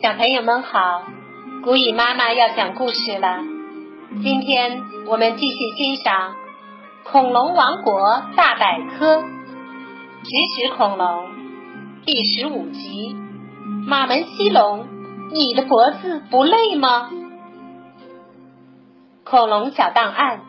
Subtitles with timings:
[0.00, 1.02] 小朋友们好，
[1.64, 3.40] 古语妈妈要讲故事了。
[4.22, 6.30] 今天我们继续欣赏
[7.02, 11.32] 《恐龙王国大百科》植食恐龙
[12.06, 13.16] 第十五集：
[13.88, 14.86] 马门溪龙，
[15.32, 17.10] 你的脖子不累吗？
[19.24, 20.42] 恐龙小档案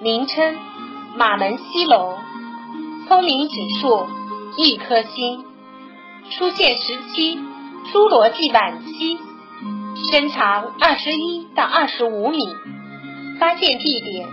[0.00, 0.56] 名称：
[1.16, 2.18] 马门溪龙，
[3.06, 4.08] 聪明指数
[4.56, 5.44] 一颗星，
[6.30, 7.38] 出现时期。
[7.92, 9.18] 侏罗纪晚期，
[10.12, 12.38] 身长二十一到二十五米，
[13.40, 14.28] 发现地点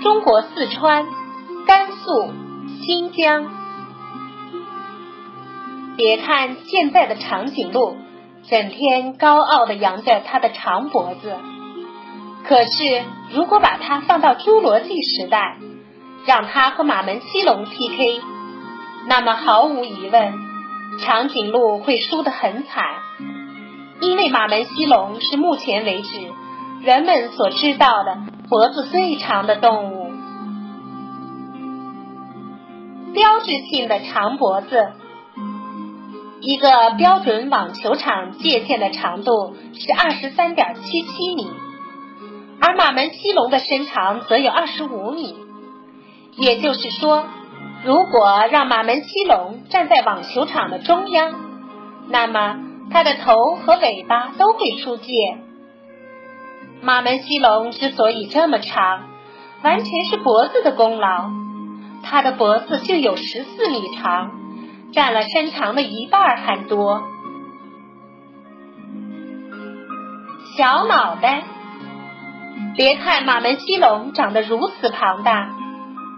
[0.00, 1.04] 中国四川、
[1.66, 2.32] 甘肃、
[2.84, 3.50] 新疆。
[5.96, 7.96] 别看现在的长颈鹿
[8.48, 11.34] 整天高傲的扬着它的长脖子，
[12.46, 13.02] 可是
[13.32, 15.58] 如果把它放到侏罗纪时代，
[16.26, 18.20] 让它和马门溪龙 PK，
[19.08, 20.53] 那么毫无疑问。
[21.00, 22.84] 长颈鹿会输得很惨，
[24.00, 26.08] 因为马门溪龙是目前为止
[26.82, 28.16] 人们所知道的
[28.48, 30.12] 脖子最长的动物。
[33.12, 34.92] 标志性的长脖子，
[36.40, 41.48] 一个标准网球场界限的长度是二十三点七七米，
[42.60, 45.36] 而马门溪龙的身长则有二十五米，
[46.36, 47.24] 也就是说。
[47.84, 51.34] 如果让马门溪龙站在网球场的中央，
[52.08, 52.56] 那么
[52.90, 55.12] 它的头和尾巴都会出界。
[56.80, 59.02] 马门溪龙之所以这么长，
[59.62, 61.30] 完全是脖子的功劳。
[62.02, 64.30] 它的脖子就有十四米长，
[64.92, 67.02] 占了身长的一半还多。
[70.56, 71.42] 小脑袋，
[72.76, 75.50] 别看马门溪龙长得如此庞大。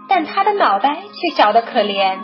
[0.09, 2.19] 但他的脑袋却小得可怜，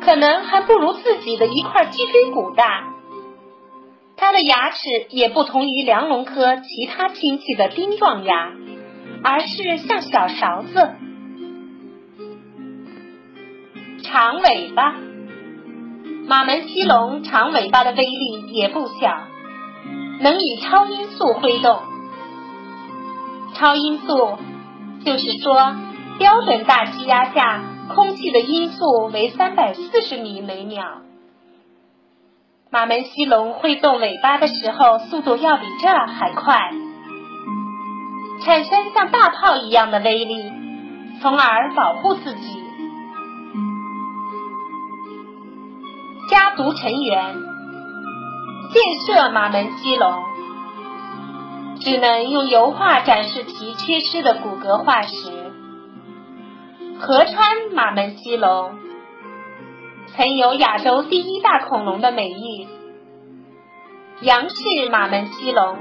[0.00, 2.92] 可能还不如自己的一块脊椎骨大。
[4.16, 8.52] 他的牙齿也不同于梁龙科其他亲戚的钉状牙，
[9.22, 10.90] 而是像小勺子。
[14.02, 14.96] 长尾巴，
[16.26, 19.16] 马门溪龙长尾巴的威力也不小，
[20.20, 21.80] 能以超音速挥动。
[23.54, 24.38] 超音速
[25.04, 25.76] 就是说。
[26.18, 27.60] 标准大气压下，
[27.94, 30.84] 空气的音速为三百四十米每秒。
[32.70, 36.72] 马门溪龙挥动尾巴的时候，速度要比这还快，
[38.44, 40.52] 产生像大炮一样的威力，
[41.20, 42.64] 从而保护自己。
[46.30, 47.36] 家族成员
[48.72, 50.22] 建设马门溪龙，
[51.80, 55.43] 只能用油画展示其缺失的骨骼化石。
[57.00, 57.34] 河川
[57.74, 58.78] 马门溪龙
[60.16, 62.66] 曾有亚洲第一大恐龙的美誉。
[64.20, 65.78] 杨氏马门溪龙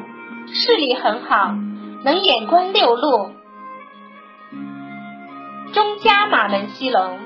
[0.48, 1.54] 视力很好，
[2.04, 3.30] 能眼观六路。
[5.72, 7.20] 中加马门溪龙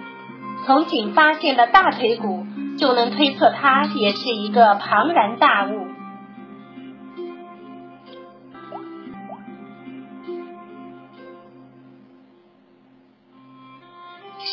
[0.65, 2.45] 从仅发现的大腿骨
[2.77, 5.87] 就能推测，它也是一个庞然大物。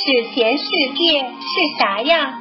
[0.07, 0.65] 史前世
[0.97, 2.35] 界是啥样？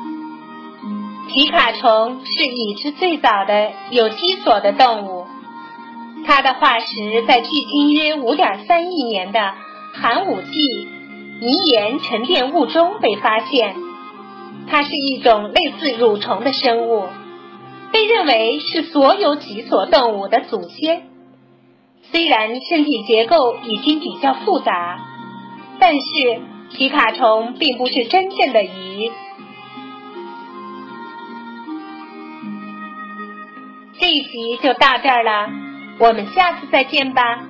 [1.30, 5.26] 皮卡虫是已知最早的有机索的动物，
[6.26, 9.54] 它的化石在距今约五点三亿年的
[9.94, 10.90] 寒武纪
[11.40, 13.78] 泥岩沉淀物中被发现。
[14.68, 17.04] 它是一种类似蠕虫的生物，
[17.94, 21.04] 被认为是所有脊索动物的祖先。
[22.12, 25.00] 虽然身体结构已经比较复杂，
[25.80, 26.42] 但是。
[26.76, 29.12] 皮卡虫并不是真正的鱼。
[34.00, 35.50] 这一集就到这儿了，
[36.00, 37.44] 我们下次再见吧。